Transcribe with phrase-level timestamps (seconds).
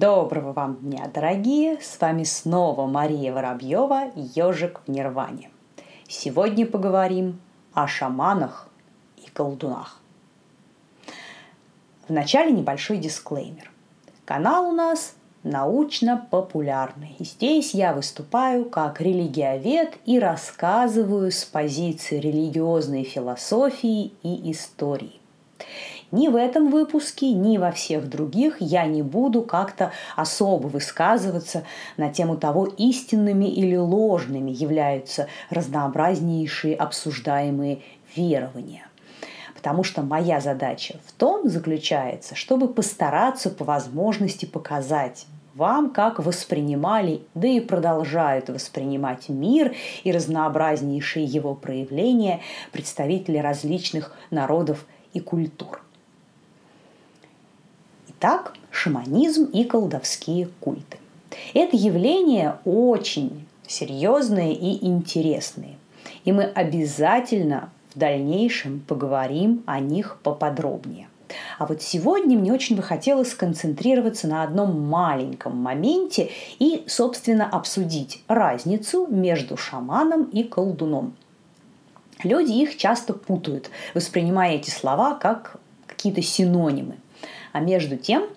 [0.00, 1.80] Доброго вам дня, дорогие!
[1.80, 5.50] С вами снова Мария Воробьева, ежик в Нирване.
[6.06, 7.40] Сегодня поговорим
[7.72, 8.68] о шаманах
[9.16, 10.00] и колдунах.
[12.06, 13.72] Вначале небольшой дисклеймер.
[14.24, 17.16] Канал у нас научно-популярный.
[17.18, 25.20] Здесь я выступаю как религиовед и рассказываю с позиции религиозной философии и истории.
[26.10, 31.64] Ни в этом выпуске, ни во всех других я не буду как-то особо высказываться
[31.98, 37.82] на тему того, истинными или ложными являются разнообразнейшие обсуждаемые
[38.16, 38.86] верования.
[39.54, 47.20] Потому что моя задача в том заключается, чтобы постараться по возможности показать вам, как воспринимали,
[47.34, 52.40] да и продолжают воспринимать мир и разнообразнейшие его проявления
[52.72, 55.82] представители различных народов и культур.
[58.20, 60.98] Итак, шаманизм и колдовские культы.
[61.54, 65.76] Это явление очень серьезные и интересные.
[66.24, 71.06] И мы обязательно в дальнейшем поговорим о них поподробнее.
[71.60, 78.24] А вот сегодня мне очень бы хотелось сконцентрироваться на одном маленьком моменте и, собственно, обсудить
[78.26, 81.14] разницу между шаманом и колдуном.
[82.24, 86.96] Люди их часто путают, воспринимая эти слова как какие-то синонимы–
[87.58, 88.28] а между тем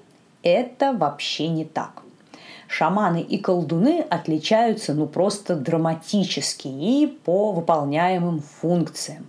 [0.42, 2.02] это вообще не так.
[2.68, 9.28] Шаманы и колдуны отличаются ну просто драматически и по выполняемым функциям,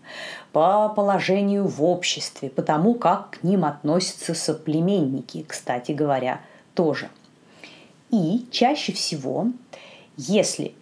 [0.52, 6.40] по положению в обществе, по тому, как к ним относятся соплеменники, кстати говоря,
[6.72, 7.10] тоже.
[8.10, 9.48] И чаще всего,
[10.16, 10.74] если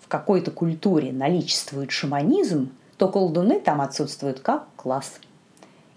[0.00, 5.18] в какой-то культуре наличествует шаманизм, то колдуны там отсутствуют как класс.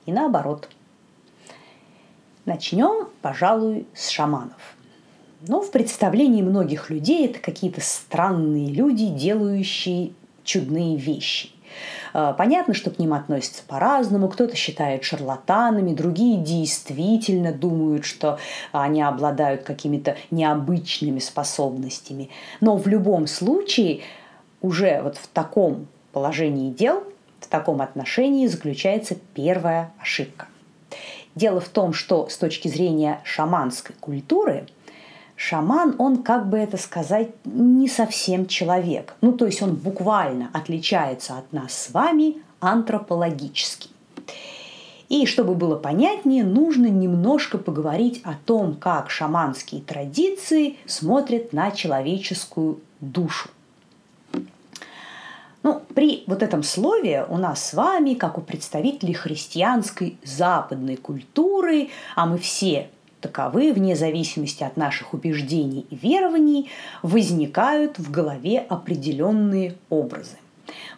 [0.05, 0.67] И наоборот–
[2.49, 4.75] Начнем, пожалуй, с шаманов.
[5.47, 11.51] Но в представлении многих людей это какие-то странные люди, делающие чудные вещи.
[12.11, 14.29] А, понятно, что к ним относятся по-разному.
[14.29, 18.39] Кто-то считает шарлатанами, другие действительно думают, что
[18.71, 22.31] они обладают какими-то необычными способностями.
[22.61, 24.01] Но в любом случае
[24.61, 27.03] уже вот в таком положении дел,
[27.41, 30.47] в таком отношении заключается первая ошибка–
[31.35, 34.67] Дело в том, что с точки зрения шаманской культуры
[35.35, 39.15] шаман, он, как бы это сказать, не совсем человек.
[39.21, 43.89] Ну, то есть он буквально отличается от нас с вами антропологически.
[45.07, 52.79] И чтобы было понятнее, нужно немножко поговорить о том, как шаманские традиции смотрят на человеческую
[52.99, 53.49] душу.
[55.69, 61.89] Ну, при вот этом слове у нас с вами, как у представителей христианской западной культуры,
[62.15, 62.89] а мы все
[63.21, 66.71] таковы, вне зависимости от наших убеждений и верований,
[67.03, 70.37] возникают в голове определенные образы.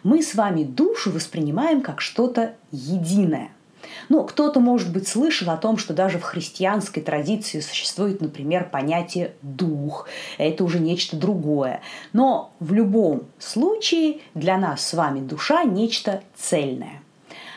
[0.04, 3.50] Мы с вами душу воспринимаем как что-то единое–
[4.08, 9.32] ну, кто-то, может быть, слышал о том, что даже в христианской традиции существует, например, понятие
[9.42, 10.08] «дух».
[10.38, 11.80] Это уже нечто другое.
[12.12, 17.02] Но в любом случае для нас с вами душа– нечто цельное.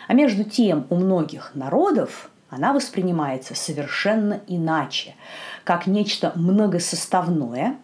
[0.07, 5.15] А между тем у многих народов она воспринимается совершенно иначе,
[5.63, 7.77] как нечто многосоставное,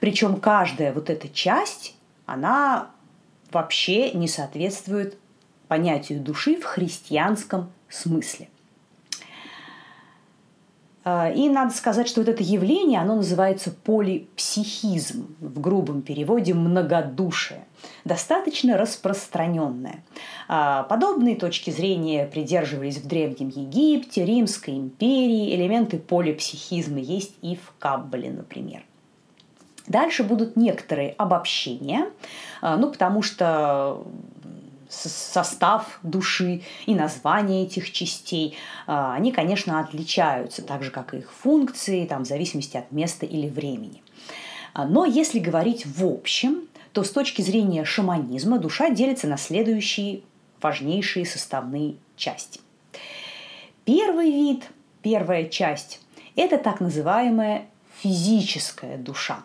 [0.00, 1.94] причем каждая вот эта часть,
[2.26, 2.90] она
[3.50, 5.18] вообще не соответствует
[5.68, 8.48] понятию души в христианском смысле.
[11.04, 17.64] А, и надо сказать, что вот это явление, оно называется полипсихизм, в грубом переводе многодушие,
[18.04, 20.04] достаточно распространенное.
[20.46, 27.72] А, подобные точки зрения придерживались в Древнем Египте, Римской империи, элементы полипсихизма есть и в
[27.80, 28.84] Каббале, например.
[29.88, 32.06] Дальше будут некоторые обобщения,
[32.60, 34.04] а, ну, потому что
[34.92, 41.32] состав души и название этих частей, а, они, конечно, отличаются, так же, как и их
[41.32, 44.02] функции, там, в зависимости от места или времени.
[44.74, 50.22] А, но если говорить в общем, то с точки зрения шаманизма душа делится на следующие
[50.60, 52.60] важнейшие составные части.
[53.84, 54.64] Первый вид,
[55.00, 56.00] первая часть–
[56.36, 57.66] это так называемая
[58.02, 59.40] физическая душа.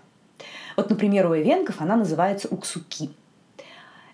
[0.76, 3.10] Вот, например, у эвенков она называется уксуки–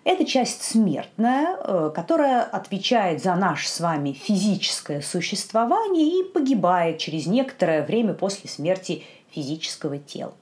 [0.04, 7.26] это часть смертная, э, которая отвечает за наше с вами физическое существование и погибает через
[7.26, 10.34] некоторое время после смерти физического тела.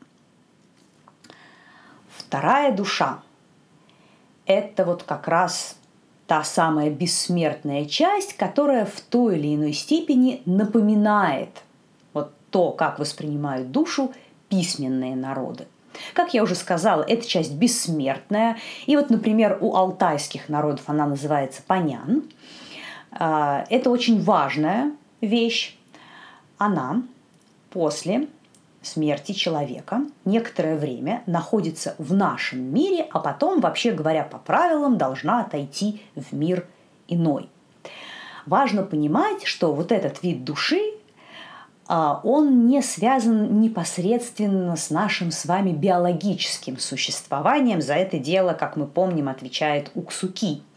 [2.16, 3.22] Вторая душа–
[4.46, 5.76] это вот как раз
[6.26, 11.62] та самая бессмертная часть, которая в той или иной степени напоминает
[12.14, 14.12] вот то, как воспринимают душу
[14.48, 15.66] письменные народы.
[16.14, 18.58] Как я уже сказала, эта часть бессмертная.
[18.86, 22.24] И вот, например, у алтайских народов она называется панян.
[23.12, 25.76] А, это очень важная вещь.
[26.58, 27.02] Она
[27.70, 28.28] после
[28.82, 35.40] смерти человека некоторое время находится в нашем мире, а потом, вообще говоря, по правилам должна
[35.40, 36.66] отойти в мир
[37.08, 37.48] иной.
[38.46, 40.80] Важно понимать, что вот этот вид души,
[41.88, 47.80] он не связан непосредственно с нашим с вами биологическим существованием.
[47.80, 50.62] За это дело, как мы помним, отвечает Уксуки–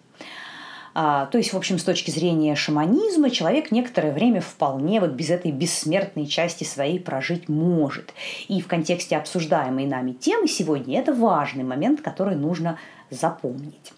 [0.98, 5.30] а, то есть, в общем, с точки зрения шаманизма, человек некоторое время вполне вот без
[5.30, 8.14] этой бессмертной части своей прожить может.
[8.48, 12.80] И в контексте обсуждаемой нами темы сегодня это важный момент, который нужно
[13.10, 13.92] запомнить.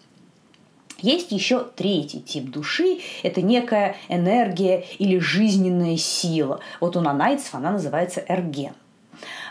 [1.00, 6.58] Есть еще третий тип души– это некая энергия или жизненная сила.
[6.80, 8.74] Вот у нанайцев она называется эрген.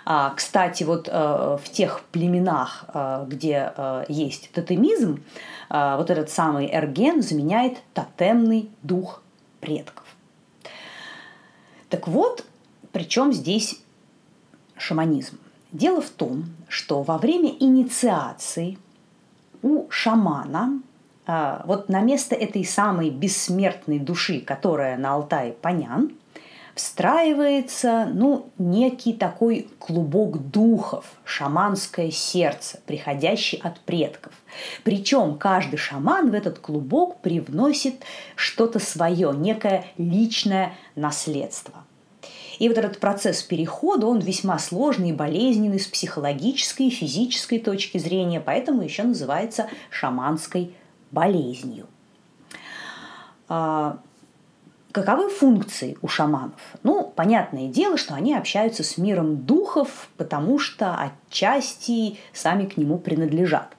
[0.04, 5.24] А, кстати, вот э, в тех племенах, э, где э, есть тотемизм,
[5.70, 9.22] а, вот этот самый эрген заменяет тотемный дух
[9.60, 10.06] предков.
[11.90, 12.46] Так вот,
[12.92, 13.80] причем здесь
[14.78, 15.38] шаманизм?
[15.72, 18.78] Дело в том, что во время инициации
[19.62, 20.82] у шамана
[21.28, 26.12] вот на место этой самой бессмертной души, которая на Алтае Панян–
[26.78, 34.34] встраивается ну, некий такой клубок духов, шаманское сердце, приходящий от предков.
[34.84, 37.96] Причем каждый шаман в этот клубок привносит
[38.36, 41.84] что-то свое, некое личное наследство.
[42.60, 47.98] И вот этот процесс перехода, он весьма сложный и болезненный с психологической и физической точки
[47.98, 50.74] зрения, поэтому еще называется шаманской
[51.12, 51.88] болезнью.
[53.50, 54.00] А,
[54.98, 56.60] Каковы функции у шаманов?
[56.82, 62.98] Ну, понятное дело, что они общаются с миром духов, потому что отчасти сами к нему
[62.98, 63.78] принадлежат.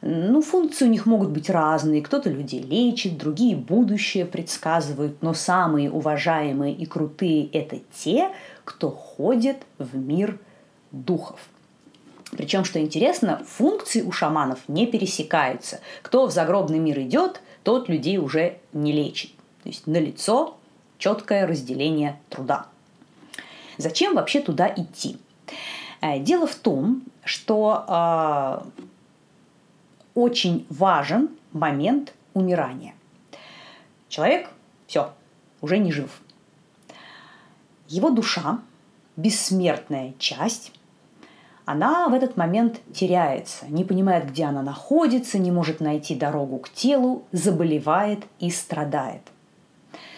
[0.00, 2.00] Ну, функции у них могут быть разные.
[2.00, 8.30] Кто-то людей лечит, другие будущее предсказывают, но самые уважаемые и крутые– это те,
[8.64, 10.38] кто ходит в мир
[10.90, 11.40] духов.
[12.36, 15.80] Причем, что интересно, функции у шаманов не пересекаются.
[16.02, 19.30] Кто в загробный мир идет, тот людей уже не лечит.
[19.62, 20.56] То есть налицо
[20.98, 22.66] четкое разделение труда.
[23.78, 25.16] Зачем вообще туда идти?
[26.00, 28.64] Э, дело в том, что э,
[30.14, 32.94] очень важен момент умирания.
[34.08, 34.48] Человек,
[34.86, 35.12] все,
[35.60, 36.10] уже не жив.
[37.88, 38.60] Его душа,
[39.16, 40.72] бессмертная часть,
[41.64, 46.70] она в этот момент теряется, не понимает, где она находится, не может найти дорогу к
[46.70, 49.22] телу, заболевает и страдает.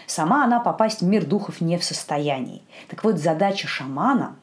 [0.06, 2.62] Сама она попасть в мир духов не в состоянии.
[2.88, 4.36] Так вот, задача шамана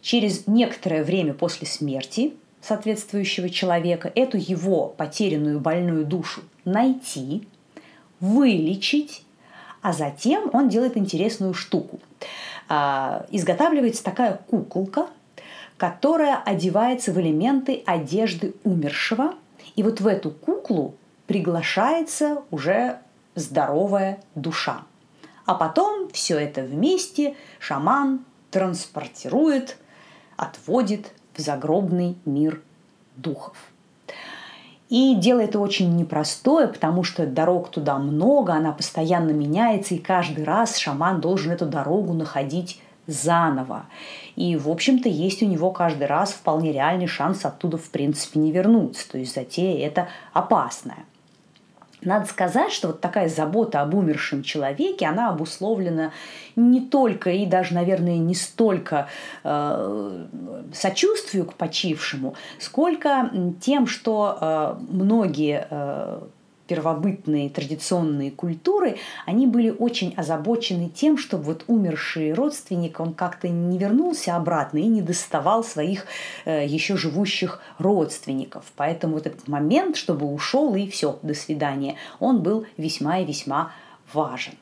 [0.00, 7.46] через некоторое время после смерти соответствующего человека эту его потерянную больную душу найти,
[8.20, 9.24] вылечить,
[9.82, 12.00] а затем он делает интересную штуку.
[12.68, 15.08] А, изготавливается такая куколка,
[15.76, 19.34] которая одевается в элементы одежды умершего,
[19.76, 20.94] и вот в эту куклу
[21.26, 22.98] приглашается уже
[23.34, 24.82] здоровая душа.
[25.46, 29.76] А потом все это вместе шаман транспортирует,
[30.36, 32.62] отводит в загробный мир
[33.16, 33.56] духов.
[34.88, 40.44] И дело это очень непростое, потому что дорог туда много, она постоянно меняется, и каждый
[40.44, 43.86] раз шаман должен эту дорогу находить заново.
[44.36, 48.52] И, в общем-то, есть у него каждый раз вполне реальный шанс оттуда, в принципе, не
[48.52, 49.10] вернуться.
[49.10, 51.04] То есть затея это опасная.
[52.04, 56.12] Надо сказать, что вот такая забота об умершем человеке, она обусловлена
[56.54, 59.08] не только и даже, наверное, не столько
[59.42, 60.26] э,
[60.72, 63.30] сочувствию к почившему, сколько
[63.60, 66.20] тем, что э, многие э,
[66.74, 73.78] первобытные традиционные культуры, они были очень озабочены тем, чтобы вот умерший родственник, он как-то не
[73.78, 76.06] вернулся обратно и не доставал своих
[76.44, 78.64] э, еще живущих родственников.
[78.74, 83.70] Поэтому вот этот момент, чтобы ушел и все, до свидания, он был весьма и весьма
[84.12, 84.54] важен.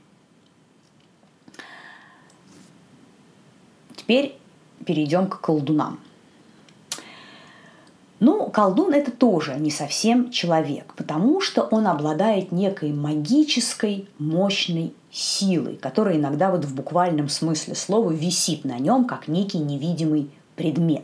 [3.97, 4.37] Теперь
[4.85, 5.99] перейдем к колдунам–
[8.23, 15.75] ну, колдун это тоже не совсем человек, потому что он обладает некой магической мощной силой,
[15.75, 21.03] которая иногда вот в буквальном смысле слова висит на нем, как некий невидимый предмет.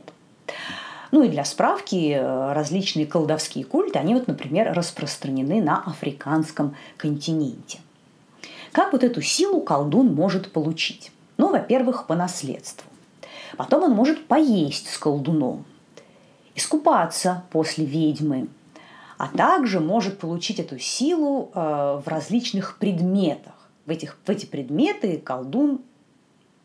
[1.10, 7.80] Ну и для справки, э, различные колдовские культы, они вот, например, распространены на африканском континенте.
[8.70, 11.10] Как вот эту силу колдун может получить?
[11.36, 12.88] Ну, во-первых, по наследству.
[13.56, 15.64] Потом он может поесть с колдуном,
[16.58, 18.48] искупаться после ведьмы,
[19.16, 23.54] а также может получить эту силу э, в различных предметах.
[23.86, 25.80] В, этих, в эти предметы колдун,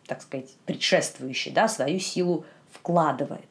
[0.07, 3.47] так сказать, предшествующий, да, свою силу вкладывает.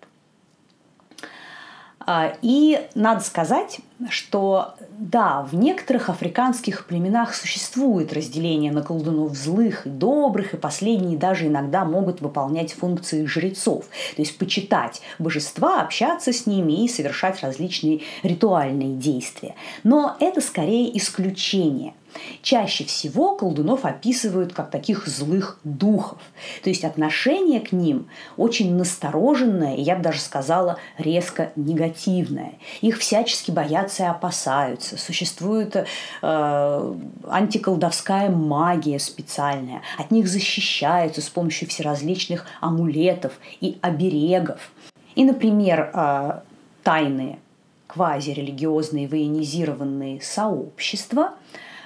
[2.06, 3.78] А, и надо сказать,
[4.08, 11.18] что да, в некоторых африканских племенах существует разделение на колдунов злых и добрых, и последние
[11.18, 13.84] даже иногда могут выполнять функции жрецов,
[14.16, 19.54] то есть почитать божества, общаться с ними и совершать различные ритуальные действия.
[19.84, 21.94] Но это скорее исключение.
[22.42, 26.18] Чаще всего колдунов описывают как таких злых духов.
[26.62, 32.54] То есть отношение к ним очень настороженное, и я бы даже сказала, резко негативное.
[32.80, 34.98] Их всячески боятся и опасаются.
[34.98, 36.94] Существует э,
[37.28, 39.82] антиколдовская магия специальная.
[39.98, 44.72] От них защищаются с помощью всеразличных амулетов и оберегов.
[45.14, 46.40] И, например, э,
[46.82, 47.38] тайные
[47.86, 51.34] квазирелигиозные военизированные сообщества–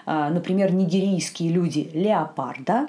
[0.06, 2.88] например, нигерийские люди леопарда,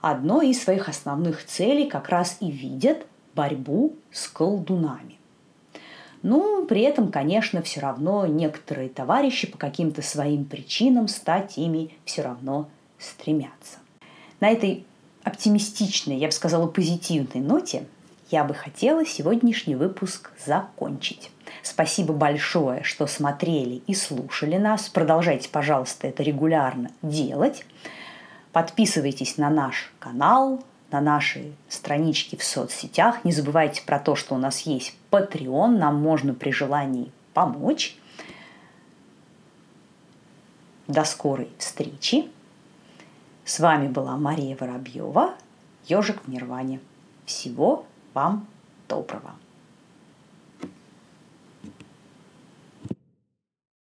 [0.00, 5.18] одной из своих основных целей как раз и видят борьбу с колдунами.
[6.22, 12.22] Ну, при этом, конечно, все равно некоторые товарищи по каким-то своим причинам стать ими все
[12.22, 13.78] равно стремятся.
[14.40, 14.84] На этой
[15.22, 17.86] оптимистичной, я бы сказала, позитивной ноте
[18.30, 21.30] я бы хотела сегодняшний выпуск закончить.
[21.62, 24.88] Спасибо большое, что смотрели и слушали нас.
[24.88, 27.64] Продолжайте, пожалуйста, это регулярно делать.
[28.52, 33.24] Подписывайтесь на наш канал, на наши странички в соцсетях.
[33.24, 35.76] Не забывайте про то, что у нас есть Patreon.
[35.78, 37.96] Нам можно при желании помочь.
[40.86, 42.30] До скорой встречи.
[43.44, 45.34] С вами была Мария Воробьева,
[45.86, 46.80] Ежик в Нирване.
[47.26, 47.84] Всего
[48.14, 48.46] вам
[48.88, 49.34] доброго.